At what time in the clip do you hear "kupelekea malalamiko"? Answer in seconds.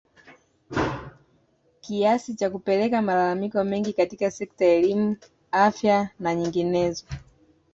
2.49-3.63